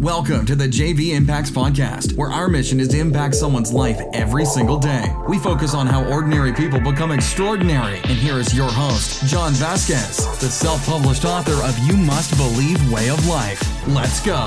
[0.00, 4.44] Welcome to the JV Impacts Podcast, where our mission is to impact someone's life every
[4.44, 5.10] single day.
[5.26, 7.96] We focus on how ordinary people become extraordinary.
[7.96, 12.92] And here is your host, John Vasquez, the self published author of You Must Believe
[12.92, 13.62] Way of Life.
[13.88, 14.44] Let's go.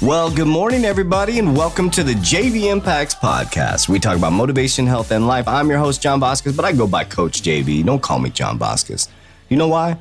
[0.00, 3.88] Well, good morning, everybody, and welcome to the JV Impacts Podcast.
[3.88, 5.48] We talk about motivation, health, and life.
[5.48, 7.84] I'm your host, John Vasquez, but I go by Coach JV.
[7.84, 9.08] Don't call me John Vasquez.
[9.48, 9.98] You know why?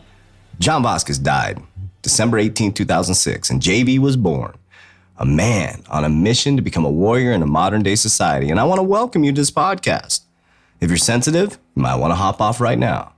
[0.59, 1.61] John Vasquez died
[2.01, 4.53] December 18, 2006, and JV was born.
[5.17, 8.49] A man on a mission to become a warrior in a modern day society.
[8.49, 10.21] And I want to welcome you to this podcast.
[10.79, 13.13] If you're sensitive, you might want to hop off right now.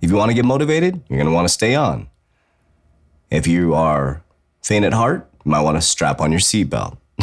[0.00, 2.08] If you want to get motivated, you're going to want to stay on.
[3.30, 4.22] If you are
[4.62, 6.96] faint at heart, you might want to strap on your seatbelt.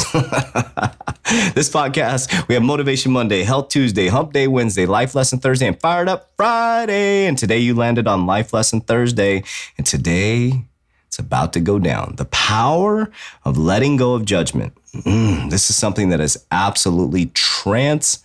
[1.53, 5.77] this podcast, we have Motivation Monday, Health Tuesday, Hump Day Wednesday, Life Lesson Thursday, and
[5.79, 7.25] Fired Up Friday.
[7.25, 9.43] And today you landed on Life Lesson Thursday.
[9.77, 10.63] And today
[11.07, 12.15] it's about to go down.
[12.15, 13.11] The power
[13.43, 14.77] of letting go of judgment.
[14.93, 18.15] Mm, this is something that has absolutely transformed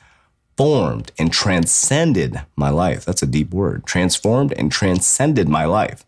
[1.18, 3.04] and transcended my life.
[3.04, 3.86] That's a deep word.
[3.86, 6.06] Transformed and transcended my life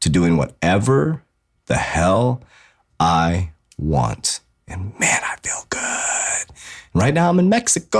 [0.00, 1.22] to doing whatever
[1.66, 2.42] the hell
[2.98, 4.40] I want.
[4.68, 6.46] And man, I feel good.
[6.92, 7.94] Right now, I'm in Mexico,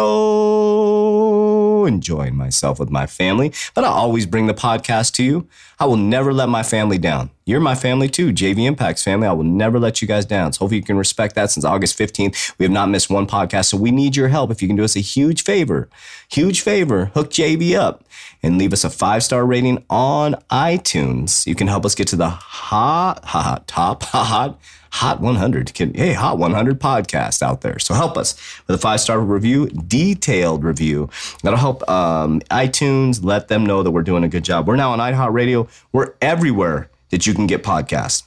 [1.85, 3.53] enjoying myself with my family.
[3.75, 5.47] But I always bring the podcast to you.
[5.79, 7.31] I will never let my family down.
[7.45, 9.29] You're my family too, JV Impacts family.
[9.29, 10.53] I will never let you guys down.
[10.55, 11.53] So hopefully you can respect that.
[11.53, 13.67] Since August 15th, we have not missed one podcast.
[13.67, 14.51] So we need your help.
[14.51, 15.89] If you can do us a huge favor,
[16.29, 18.03] huge favor, hook JV up
[18.43, 21.47] and leave us a five star rating on iTunes.
[21.47, 24.59] You can help us get to the hot, hot, top, hot
[24.97, 25.77] Hot 100.
[25.95, 27.79] Hey, Hot 100 podcast out there.
[27.79, 28.35] So help us
[28.67, 31.11] with a five star review, detailed review.
[31.43, 34.67] That'll help um, iTunes let them know that we're doing a good job.
[34.67, 35.69] We're now on iHeartRadio.
[35.93, 38.23] We're everywhere that you can get podcasts.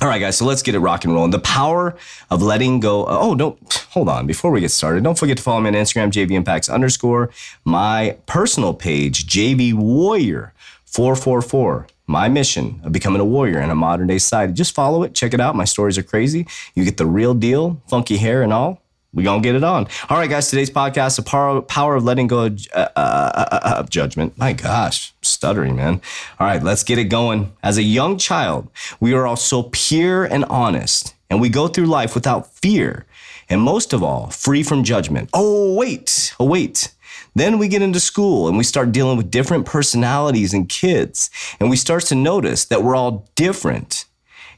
[0.00, 1.32] All right, guys, so let's get it rock and rolling.
[1.32, 1.94] The power
[2.30, 3.04] of letting go.
[3.06, 4.26] Oh, don't hold on.
[4.26, 7.28] Before we get started, don't forget to follow me on Instagram, JV Impacts underscore,
[7.66, 10.54] my personal page, JV Warrior
[10.86, 14.52] 444 my mission of becoming a warrior in a modern day society.
[14.52, 15.56] Just follow it, check it out.
[15.56, 16.46] My stories are crazy.
[16.74, 18.80] You get the real deal, funky hair and all.
[19.12, 19.88] We gonna get it on.
[20.10, 20.50] All right, guys.
[20.50, 24.36] Today's podcast: the power, power of letting go of, uh, uh, uh, of judgment.
[24.36, 26.02] My gosh, stuttering, man.
[26.38, 27.52] All right, let's get it going.
[27.62, 28.68] As a young child,
[29.00, 33.06] we are all so pure and honest, and we go through life without fear,
[33.48, 35.30] and most of all, free from judgment.
[35.32, 36.92] Oh wait, oh wait.
[37.36, 41.28] Then we get into school and we start dealing with different personalities and kids.
[41.60, 44.06] And we start to notice that we're all different.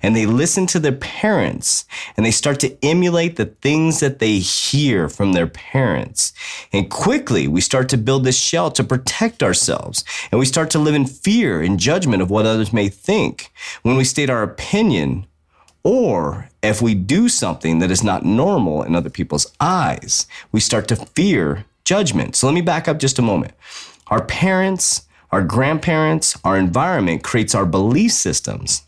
[0.01, 1.85] And they listen to their parents
[2.17, 6.33] and they start to emulate the things that they hear from their parents.
[6.73, 10.05] And quickly we start to build this shell to protect ourselves.
[10.31, 13.51] And we start to live in fear and judgment of what others may think.
[13.83, 15.27] When we state our opinion,
[15.83, 20.87] or if we do something that is not normal in other people's eyes, we start
[20.89, 22.37] to fear judgment.
[22.37, 23.55] So let me back up just a moment.
[24.09, 28.83] Our parents, our grandparents, our environment creates our belief systems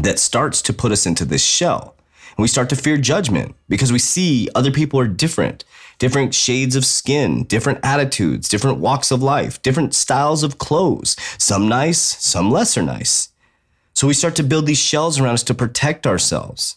[0.00, 1.94] that starts to put us into this shell.
[2.30, 5.66] And we start to fear judgment because we see other people are different,
[5.98, 11.68] different shades of skin, different attitudes, different walks of life, different styles of clothes, some
[11.68, 13.28] nice, some lesser nice.
[13.92, 16.76] So we start to build these shells around us to protect ourselves.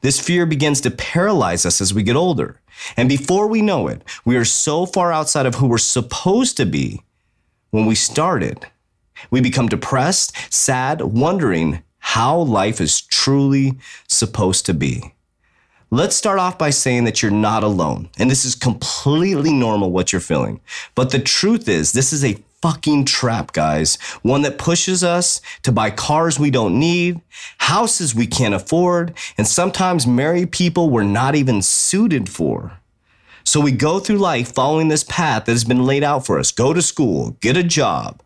[0.00, 2.60] This fear begins to paralyze us as we get older.
[2.96, 6.66] And before we know it, we are so far outside of who we're supposed to
[6.66, 7.02] be
[7.70, 8.66] when we started.
[9.30, 13.78] We become depressed, sad, wondering how life is truly
[14.08, 15.14] supposed to be.
[15.90, 18.08] Let's start off by saying that you're not alone.
[18.16, 20.60] And this is completely normal what you're feeling.
[20.94, 23.96] But the truth is, this is a fucking trap, guys.
[24.22, 27.20] One that pushes us to buy cars we don't need,
[27.58, 32.78] houses we can't afford, and sometimes marry people we're not even suited for.
[33.44, 36.52] So we go through life following this path that has been laid out for us
[36.52, 38.22] go to school, get a job,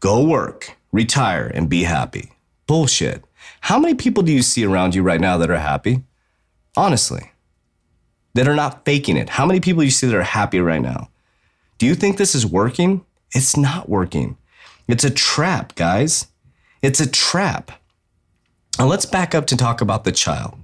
[0.00, 2.32] go work, retire, and be happy.
[2.66, 3.24] Bullshit.
[3.60, 6.02] How many people do you see around you right now that are happy?
[6.76, 7.32] Honestly,
[8.34, 9.28] that are not faking it.
[9.28, 11.10] How many people do you see that are happy right now?
[11.78, 13.04] Do you think this is working?
[13.32, 14.36] It's not working.
[14.88, 16.26] It's a trap, guys.
[16.82, 17.72] It's a trap.
[18.78, 20.58] And let's back up to talk about the child.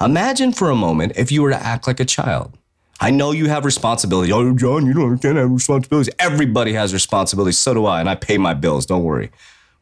[0.00, 2.56] Imagine for a moment if you were to act like a child.
[3.00, 4.32] I know you have responsibility.
[4.32, 6.14] Oh, John, you don't have responsibilities.
[6.18, 7.58] Everybody has responsibilities.
[7.58, 8.86] So do I, and I pay my bills.
[8.86, 9.30] Don't worry.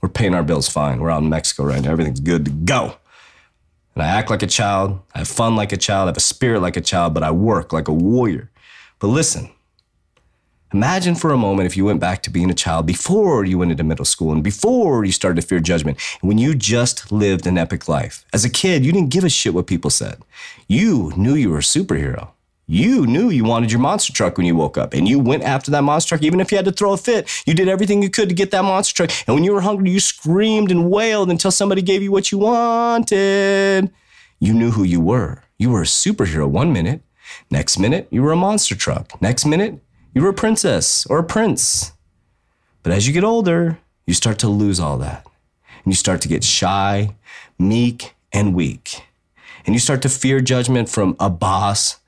[0.00, 1.00] We're paying our bills fine.
[1.00, 1.90] We're out in Mexico right now.
[1.90, 2.96] Everything's good to go.
[3.94, 5.00] And I act like a child.
[5.14, 6.06] I have fun like a child.
[6.06, 8.50] I have a spirit like a child, but I work like a warrior.
[8.98, 9.50] But listen,
[10.72, 13.72] Imagine for a moment if you went back to being a child before you went
[13.72, 17.58] into middle school and before you started to fear judgment, when you just lived an
[17.58, 18.24] epic life.
[18.32, 20.22] As a kid, you didn't give a shit what people said.
[20.68, 22.30] You knew you were a superhero.
[22.68, 25.72] You knew you wanted your monster truck when you woke up and you went after
[25.72, 26.22] that monster truck.
[26.22, 28.52] Even if you had to throw a fit, you did everything you could to get
[28.52, 29.10] that monster truck.
[29.26, 32.38] And when you were hungry, you screamed and wailed until somebody gave you what you
[32.38, 33.90] wanted.
[34.38, 35.42] You knew who you were.
[35.58, 37.02] You were a superhero one minute.
[37.50, 39.20] Next minute, you were a monster truck.
[39.20, 39.82] Next minute,
[40.14, 41.92] you were a princess or a prince.
[42.82, 45.26] But as you get older, you start to lose all that.
[45.84, 47.14] And you start to get shy,
[47.58, 49.02] meek, and weak.
[49.64, 52.00] And you start to fear judgment from a boss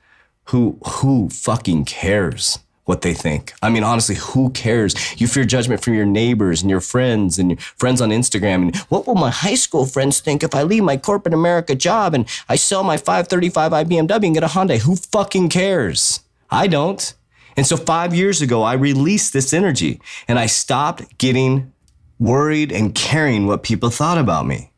[0.47, 3.53] who who fucking cares what they think.
[3.63, 4.95] I mean, honestly, who cares?
[5.21, 8.63] You fear judgment from your neighbors and your friends and your friends on Instagram.
[8.63, 12.15] And what will my high school friends think if I leave my corporate America job
[12.15, 14.81] and I sell my 535i BMW and get a Hyundai?
[14.81, 16.21] Who fucking cares?
[16.51, 17.15] I don't.
[17.57, 21.73] And so five years ago, I released this energy and I stopped getting
[22.19, 24.71] worried and caring what people thought about me.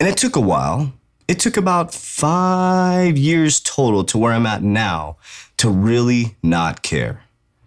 [0.00, 0.92] And it took a while.
[1.28, 5.16] It took about five years total to where I'm at now
[5.56, 7.22] to really not care.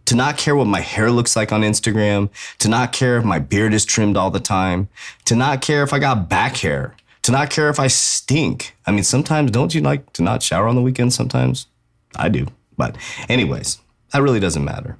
[0.05, 2.29] To not care what my hair looks like on Instagram,
[2.59, 4.87] to not care if my beard is trimmed all the time,
[5.25, 8.75] to not care if I got back hair, to not care if I stink.
[8.85, 11.67] I mean, sometimes don't you like to not shower on the weekend sometimes?
[12.15, 12.47] I do.
[12.77, 12.95] But,
[13.27, 13.79] anyways,
[14.11, 14.97] that really doesn't matter.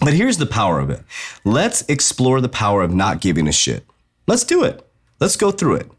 [0.00, 1.02] But here's the power of it.
[1.44, 3.84] Let's explore the power of not giving a shit.
[4.26, 4.86] Let's do it.
[5.20, 5.90] Let's go through it.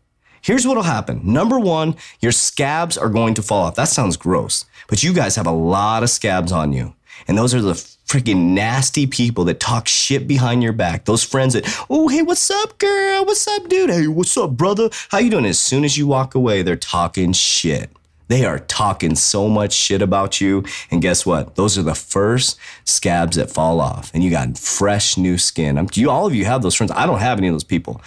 [0.42, 1.22] Here's what'll happen.
[1.24, 3.76] Number one, your scabs are going to fall off.
[3.76, 6.94] That sounds gross, but you guys have a lot of scabs on you.
[7.28, 11.06] And those are the freaking nasty people that talk shit behind your back.
[11.06, 13.26] Those friends that, oh, hey, what's up, girl?
[13.26, 13.90] What's up, dude?
[13.90, 14.90] Hey, what's up, brother?
[15.10, 15.46] How you doing?
[15.46, 17.90] As soon as you walk away, they're talking shit.
[18.28, 20.64] They are talking so much shit about you.
[20.90, 21.56] And guess what?
[21.56, 24.12] Those are the first scabs that fall off.
[24.14, 25.78] And you got fresh new skin.
[25.78, 26.92] I'm, you, all of you have those friends.
[26.92, 28.02] I don't have any of those people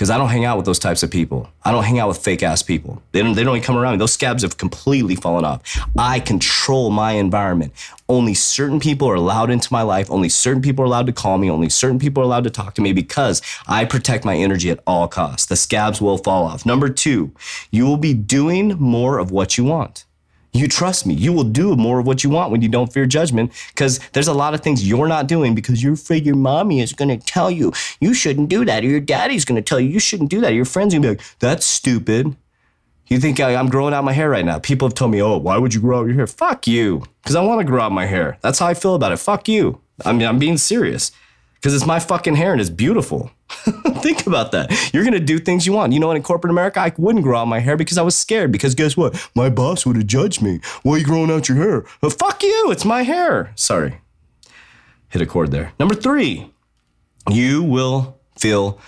[0.00, 1.50] because I don't hang out with those types of people.
[1.62, 3.02] I don't hang out with fake ass people.
[3.12, 3.98] They don't, they don't even come around me.
[3.98, 5.60] Those scabs have completely fallen off.
[5.98, 7.74] I control my environment.
[8.08, 10.10] Only certain people are allowed into my life.
[10.10, 11.50] Only certain people are allowed to call me.
[11.50, 14.80] Only certain people are allowed to talk to me because I protect my energy at
[14.86, 15.44] all costs.
[15.44, 16.64] The scabs will fall off.
[16.64, 17.32] Number two,
[17.70, 20.06] you will be doing more of what you want.
[20.52, 21.14] You trust me.
[21.14, 24.28] You will do more of what you want when you don't fear judgment because there's
[24.28, 27.24] a lot of things you're not doing because you're afraid your mommy is going to
[27.24, 30.30] tell you you shouldn't do that or your daddy's going to tell you you shouldn't
[30.30, 30.54] do that.
[30.54, 32.34] Your friends are going to be like, that's stupid.
[33.06, 34.58] You think I, am growing out my hair right now?
[34.58, 36.26] People have told me, oh, why would you grow out your hair?
[36.26, 37.04] Fuck you.
[37.22, 38.38] Because I want to grow out my hair.
[38.40, 39.18] That's how I feel about it.
[39.18, 39.80] Fuck you.
[40.04, 41.12] I mean, I'm being serious
[41.60, 43.30] because it's my fucking hair and it's beautiful.
[44.00, 44.92] Think about that.
[44.94, 45.92] You're gonna do things you want.
[45.92, 48.50] You know, in corporate America, I wouldn't grow out my hair because I was scared.
[48.50, 49.28] Because guess what?
[49.34, 50.60] My boss would have judged me.
[50.82, 51.84] Why are you growing out your hair?
[52.00, 52.70] Well, fuck you.
[52.70, 53.52] It's my hair.
[53.56, 54.00] Sorry.
[55.10, 55.72] Hit a chord there.
[55.78, 56.50] Number three,
[57.30, 58.78] you will feel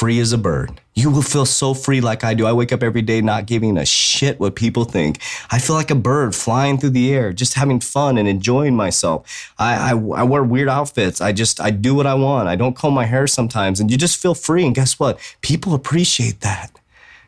[0.00, 0.80] free as a bird.
[0.94, 2.46] You will feel so free like I do.
[2.46, 5.20] I wake up every day not giving a shit what people think.
[5.50, 9.52] I feel like a bird flying through the air, just having fun and enjoying myself.
[9.58, 11.20] I, I, I wear weird outfits.
[11.20, 12.48] I just, I do what I want.
[12.48, 14.64] I don't comb my hair sometimes and you just feel free.
[14.64, 15.18] And guess what?
[15.42, 16.70] People appreciate that.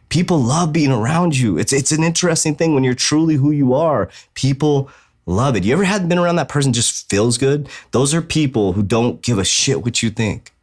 [0.09, 1.59] People love being around you.
[1.59, 4.09] It's, it's an interesting thing when you're truly who you are.
[4.33, 4.89] People
[5.27, 5.65] love it.
[5.65, 7.69] You ever had been around that person just feels good?
[7.91, 10.55] Those are people who don't give a shit what you think.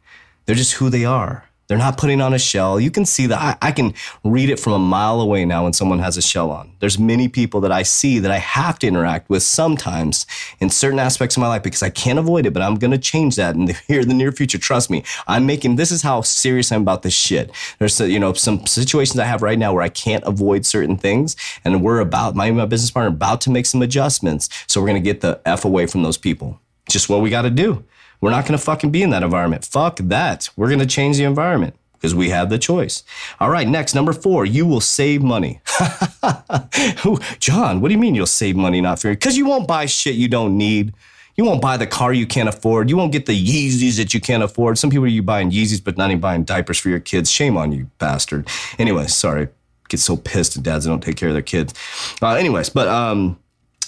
[0.46, 1.44] They're just who they are.
[1.70, 2.80] They're not putting on a shell.
[2.80, 3.40] You can see that.
[3.40, 3.94] I, I, can
[4.24, 6.72] read it from a mile away now when someone has a shell on.
[6.80, 10.26] There's many people that I see that I have to interact with sometimes
[10.58, 12.98] in certain aspects of my life because I can't avoid it, but I'm going to
[12.98, 14.58] change that in the, here in the near future.
[14.58, 15.04] Trust me.
[15.28, 17.52] I'm making, this is how serious I'm about this shit.
[17.78, 20.96] There's, uh, you know, some situations I have right now where I can't avoid certain
[20.96, 24.48] things and we're about, my, my business partner about to make some adjustments.
[24.66, 26.58] So we're going to get the F away from those people.
[26.88, 27.84] Just what we got to do.
[28.20, 29.64] We're not going to fucking be in that environment.
[29.64, 30.50] Fuck that.
[30.56, 33.02] We're going to change the environment because we have the choice.
[33.40, 35.60] All right, next, number four, you will save money.
[37.40, 39.16] John, what do you mean you'll save money not fearing?
[39.16, 40.94] Because you won't buy shit you don't need.
[41.36, 42.90] You won't buy the car you can't afford.
[42.90, 44.76] You won't get the Yeezys that you can't afford.
[44.76, 47.30] Some people are you buying Yeezys, but not even buying diapers for your kids.
[47.30, 48.48] Shame on you, bastard.
[48.78, 49.48] Anyway, sorry.
[49.88, 51.72] Get so pissed at dads that don't take care of their kids.
[52.20, 53.38] Uh, anyways, but um,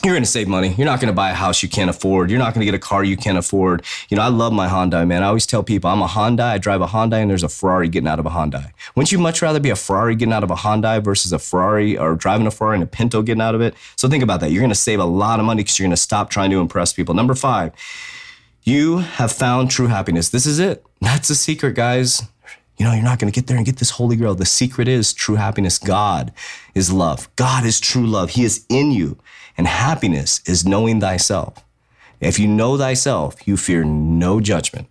[0.04, 0.74] you're going to save money.
[0.76, 2.28] You're not going to buy a house you can't afford.
[2.28, 3.84] You're not going to get a car you can't afford.
[4.08, 5.22] You know, I love my Hyundai, man.
[5.22, 6.50] I always tell people I'm a Hyundai.
[6.50, 8.72] I drive a Hyundai, and there's a Ferrari getting out of a Hyundai.
[8.96, 11.96] Wouldn't you much rather be a Ferrari getting out of a Hyundai versus a Ferrari
[11.96, 13.74] or driving a Ferrari and a Pinto getting out of it?
[13.94, 14.50] So think about that.
[14.50, 16.58] You're going to save a lot of money because you're going to stop trying to
[16.58, 17.14] impress people.
[17.14, 17.72] Number five,
[18.64, 20.30] you have found true happiness.
[20.30, 20.84] This is it.
[21.00, 22.22] That's the secret, guys.
[22.76, 24.34] You know, you're not going to get there and get this holy grail.
[24.34, 25.78] The secret is true happiness.
[25.78, 26.32] God
[26.74, 27.28] is love.
[27.36, 28.30] God is true love.
[28.30, 29.18] He is in you.
[29.56, 31.64] And happiness is knowing thyself.
[32.20, 34.88] If you know thyself, you fear no judgment.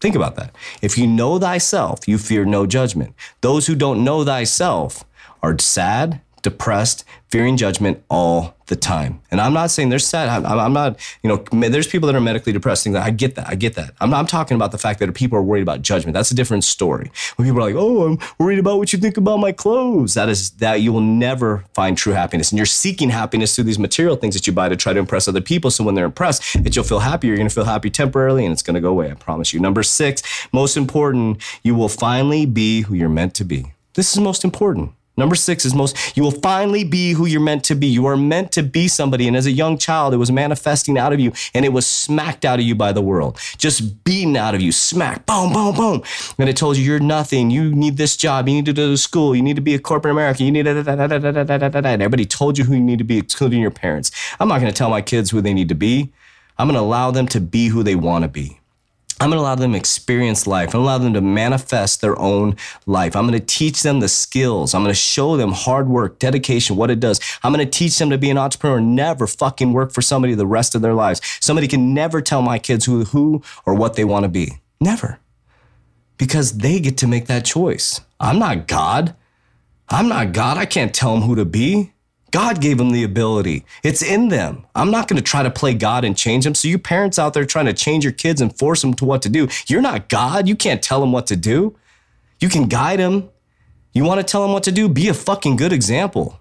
[0.00, 0.54] Think about that.
[0.82, 3.14] If you know thyself, you fear no judgment.
[3.40, 5.04] Those who don't know thyself
[5.42, 9.20] are sad, depressed, fearing judgment all the time.
[9.30, 10.28] And I'm not saying they're sad.
[10.28, 12.84] I'm, I'm, not, you know, there's people that are medically depressed.
[12.84, 13.48] Things like, I get that.
[13.48, 13.94] I get that.
[14.00, 16.14] I'm, not, I'm talking about the fact that people are worried about judgment.
[16.14, 17.10] That's a different story.
[17.36, 20.14] When people are like, oh, I'm worried about what you think about my clothes.
[20.14, 22.50] That is that you will never find true happiness.
[22.50, 25.28] And you're seeking happiness through these material things that you buy to try to impress
[25.28, 25.70] other people.
[25.70, 27.28] So when they're impressed, that you'll feel happy.
[27.28, 29.10] You're going to feel happy temporarily and it's going to go away.
[29.10, 29.60] I promise you.
[29.60, 33.72] Number six, most important, you will finally be who you're meant to be.
[33.94, 34.92] This is most important.
[35.16, 37.86] Number six is most, you will finally be who you're meant to be.
[37.86, 39.26] You are meant to be somebody.
[39.26, 42.44] And as a young child, it was manifesting out of you and it was smacked
[42.44, 43.38] out of you by the world.
[43.56, 46.02] Just beaten out of you, smack, boom, boom, boom.
[46.38, 47.50] And it told you you're nothing.
[47.50, 48.46] You need this job.
[48.46, 49.34] You need to go to school.
[49.34, 50.44] You need to be a corporate American.
[50.46, 51.88] You need da, da, da, da, da, da, da, da, da.
[51.88, 54.10] Everybody told you who you need to be, including your parents.
[54.38, 56.12] I'm not going to tell my kids who they need to be.
[56.58, 58.60] I'm going to allow them to be who they want to be.
[59.18, 60.68] I'm going to allow them to experience life.
[60.68, 62.54] I'm going to allow them to manifest their own
[62.84, 63.16] life.
[63.16, 64.74] I'm going to teach them the skills.
[64.74, 67.18] I'm going to show them hard work, dedication, what it does.
[67.42, 70.34] I'm going to teach them to be an entrepreneur, and never fucking work for somebody
[70.34, 71.22] the rest of their lives.
[71.40, 74.60] Somebody can never tell my kids who, who or what they want to be.
[74.80, 75.18] Never.
[76.18, 78.02] Because they get to make that choice.
[78.20, 79.16] I'm not God.
[79.88, 80.58] I'm not God.
[80.58, 81.92] I can't tell them who to be.
[82.36, 83.64] God gave them the ability.
[83.82, 84.66] It's in them.
[84.74, 86.54] I'm not going to try to play God and change them.
[86.54, 89.22] So, you parents out there trying to change your kids and force them to what
[89.22, 90.46] to do, you're not God.
[90.46, 91.78] You can't tell them what to do.
[92.38, 93.30] You can guide them.
[93.94, 94.86] You want to tell them what to do?
[94.86, 96.38] Be a fucking good example.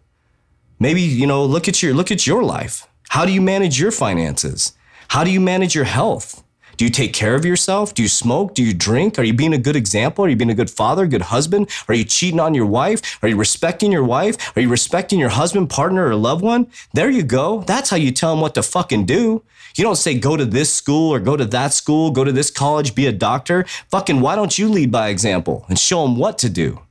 [0.79, 2.89] Maybe, you know, look at your look at your life.
[3.07, 4.73] How do you manage your finances?
[5.07, 6.43] How do you manage your health?
[6.77, 7.93] Do you take care of yourself?
[7.93, 8.53] Do you smoke?
[8.53, 9.17] Do you drink?
[9.17, 10.25] Are you being a good example?
[10.25, 11.69] Are you being a good father, good husband?
[11.87, 13.17] Are you cheating on your wife?
[13.23, 14.55] Are you respecting your wife?
[14.57, 16.67] Are you respecting your husband, partner, or loved one?
[16.93, 17.61] There you go.
[17.61, 19.43] That's how you tell them what to fucking do.
[19.77, 22.51] You don't say go to this school or go to that school, go to this
[22.51, 23.65] college, be a doctor.
[23.89, 26.81] Fucking why don't you lead by example and show them what to do?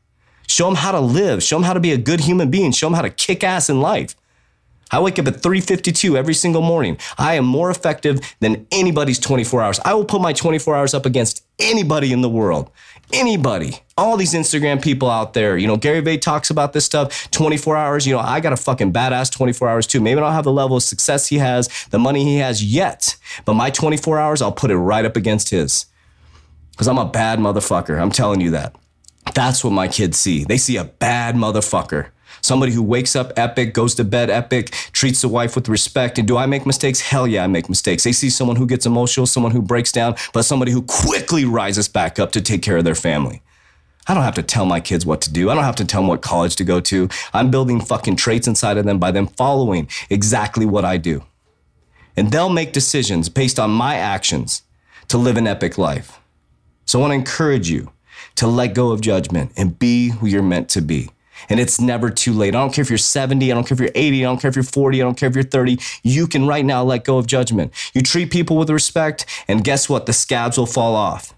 [0.47, 1.43] Show them how to live.
[1.43, 2.73] Show them how to be a good human being.
[2.73, 4.15] Show them how to kick ass in life.
[4.91, 6.99] I wake up at 3:52 every single morning.
[7.19, 9.81] I am more effective than anybody's 24 hours.
[9.85, 12.71] I will put my 24 hours up against anybody in the world.
[13.13, 13.81] Anybody.
[13.97, 17.77] All these Instagram people out there, you know, Gary Vee talks about this stuff 24
[17.77, 18.07] hours.
[18.07, 20.01] You know, I got a fucking badass 24 hours too.
[20.01, 23.17] Maybe I don't have the level of success he has, the money he has yet,
[23.45, 25.87] but my 24 hours, I'll put it right up against his.
[26.73, 28.01] Because I'm a bad motherfucker.
[28.01, 28.75] I'm telling you that.
[29.33, 30.45] That's what my kids see.
[30.45, 32.09] They see a bad motherfucker
[32.45, 36.19] somebody who wakes up epic, goes to bed epic, treats the wife with respect.
[36.19, 37.01] And do I make mistakes?
[37.01, 38.05] Hell yeah, I make mistakes.
[38.05, 41.89] They see someone who gets emotional, someone who breaks down, but somebody who quickly rises
[41.89, 43.43] back up to take care of their family.
[44.07, 45.49] I don't have to tell my kids what to do.
[45.49, 47.09] I don't have to tell them what college to go to.
[47.33, 51.25] I'm building fucking traits inside of them by them following exactly what I do.
[52.15, 54.63] And they'll make decisions based on my actions
[55.09, 56.21] to live an epic life.
[56.85, 57.93] So I want to encourage you
[58.37, 61.11] to let go of judgment and be who you're meant to be
[61.49, 62.55] and it's never too late.
[62.55, 64.49] I don't care if you're 70, I don't care if you're 80, I don't care
[64.49, 65.79] if you're 40, I don't care if you're 30.
[66.03, 67.73] You can right now let go of judgment.
[67.95, 70.07] You treat people with respect, and guess what?
[70.07, 71.35] The scabs will fall off.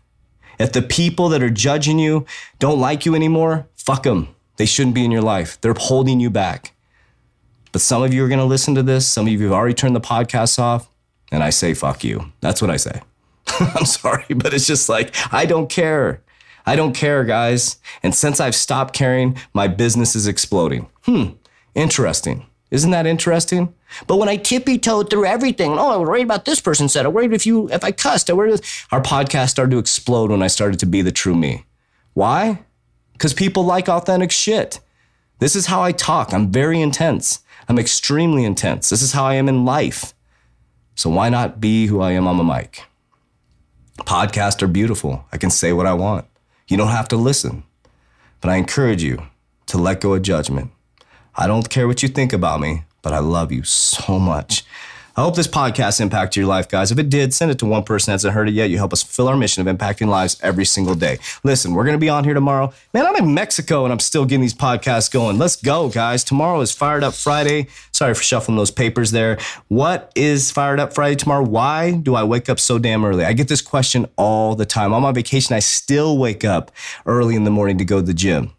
[0.58, 2.24] If the people that are judging you
[2.58, 4.34] don't like you anymore, fuck them.
[4.56, 5.60] They shouldn't be in your life.
[5.60, 6.72] They're holding you back.
[7.72, 9.06] But some of you are going to listen to this.
[9.06, 10.88] Some of you have already turned the podcast off.
[11.30, 12.32] And I say, fuck you.
[12.40, 13.02] That's what I say.
[13.48, 16.22] I'm sorry, but it's just like, I don't care.
[16.66, 17.78] I don't care, guys.
[18.02, 20.88] And since I've stopped caring, my business is exploding.
[21.04, 21.30] Hmm,
[21.74, 22.46] interesting.
[22.70, 23.72] Isn't that interesting?
[24.08, 27.08] But when I tippy toed through everything, oh, I worried about this person said, I
[27.08, 30.42] worried if you if I cussed, I worried if our podcast started to explode when
[30.42, 31.64] I started to be the true me.
[32.14, 32.64] Why?
[33.12, 34.80] Because people like authentic shit.
[35.38, 36.32] This is how I talk.
[36.32, 37.40] I'm very intense.
[37.68, 38.90] I'm extremely intense.
[38.90, 40.14] This is how I am in life.
[40.96, 42.82] So why not be who I am on the mic?
[44.00, 45.24] Podcasts are beautiful.
[45.30, 46.26] I can say what I want.
[46.68, 47.62] You don't have to listen.
[48.40, 49.26] But I encourage you
[49.66, 50.70] to let go of judgment.
[51.34, 54.64] I don't care what you think about me, but I love you so much.
[55.18, 56.92] I hope this podcast impacted your life, guys.
[56.92, 58.68] If it did, send it to one person that hasn't heard it yet.
[58.68, 61.18] You help us fulfill our mission of impacting lives every single day.
[61.42, 62.70] Listen, we're going to be on here tomorrow.
[62.92, 65.38] Man, I'm in Mexico and I'm still getting these podcasts going.
[65.38, 66.22] Let's go, guys.
[66.22, 67.68] Tomorrow is Fired Up Friday.
[67.92, 69.38] Sorry for shuffling those papers there.
[69.68, 71.44] What is Fired Up Friday tomorrow?
[71.44, 73.24] Why do I wake up so damn early?
[73.24, 74.92] I get this question all the time.
[74.92, 75.56] On my vacation.
[75.56, 76.70] I still wake up
[77.06, 78.52] early in the morning to go to the gym.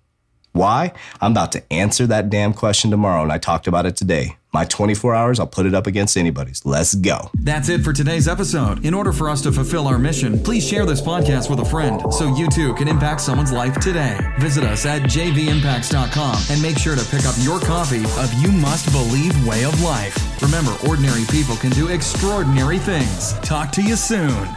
[0.58, 0.92] Why?
[1.22, 4.38] I'm about to answer that damn question tomorrow, and I talked about it today.
[4.52, 6.66] My 24 hours, I'll put it up against anybody's.
[6.66, 7.30] Let's go.
[7.36, 8.84] That's it for today's episode.
[8.84, 12.02] In order for us to fulfill our mission, please share this podcast with a friend
[12.12, 14.18] so you too can impact someone's life today.
[14.40, 18.92] Visit us at jvimpacts.com and make sure to pick up your copy of You Must
[18.92, 20.42] Believe Way of Life.
[20.42, 23.34] Remember, ordinary people can do extraordinary things.
[23.42, 24.48] Talk to you soon.